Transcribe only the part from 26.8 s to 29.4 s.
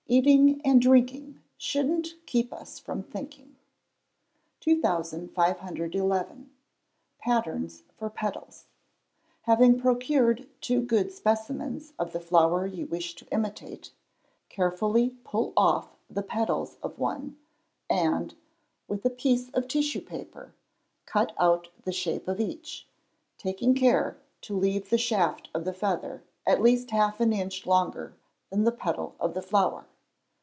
half an inch longer than the petal of